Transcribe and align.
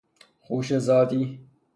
خوشه 0.39 0.79
زادی 0.79 1.47